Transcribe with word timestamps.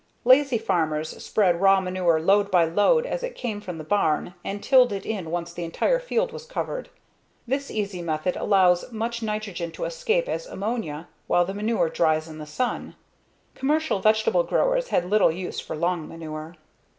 Lazy 0.25 0.57
farmers 0.57 1.09
spread 1.23 1.61
raw 1.61 1.79
manure 1.79 2.19
load 2.19 2.49
by 2.49 2.65
load 2.65 3.05
as 3.05 3.21
it 3.21 3.35
came 3.35 3.61
from 3.61 3.77
the 3.77 3.83
barn 3.83 4.33
and 4.43 4.63
tilled 4.63 4.91
it 4.91 5.05
in 5.05 5.29
once 5.29 5.53
the 5.53 5.63
entire 5.63 5.99
field 5.99 6.31
was 6.33 6.43
covered. 6.47 6.89
This 7.45 7.69
easy 7.69 8.01
method 8.01 8.35
allows 8.35 8.91
much 8.91 9.21
nitrogen 9.21 9.69
to 9.73 9.85
escape 9.85 10.27
as 10.27 10.47
ammonia 10.47 11.07
while 11.27 11.45
the 11.45 11.53
manure 11.53 11.87
dries 11.87 12.27
in 12.27 12.39
the 12.39 12.47
sun. 12.47 12.95
Commercial 13.53 13.99
vegetable 13.99 14.41
growers 14.41 14.87
had 14.87 15.05
little 15.05 15.31
use 15.31 15.59
for 15.59 15.75
long 15.75 16.07
manure. 16.07 16.55